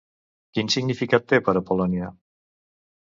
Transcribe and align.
Quin 0.57 0.71
significat 0.75 1.29
té 1.33 1.41
per 1.49 1.57
a 1.59 1.63
Polònia? 1.71 2.09